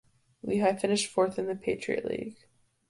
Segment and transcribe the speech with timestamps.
[0.41, 2.47] Lehigh finished fourth in the Patriot League.